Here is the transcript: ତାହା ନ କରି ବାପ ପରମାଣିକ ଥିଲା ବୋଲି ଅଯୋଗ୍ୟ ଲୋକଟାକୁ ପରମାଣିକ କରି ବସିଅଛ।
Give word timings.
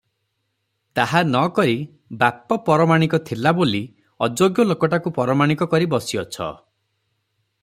ତାହା 0.99 1.19
ନ 1.33 1.41
କରି 1.59 1.75
ବାପ 2.23 2.59
ପରମାଣିକ 2.71 3.21
ଥିଲା 3.29 3.53
ବୋଲି 3.61 3.83
ଅଯୋଗ୍ୟ 4.29 4.69
ଲୋକଟାକୁ 4.71 5.15
ପରମାଣିକ 5.21 5.73
କରି 5.77 5.93
ବସିଅଛ। 5.97 6.45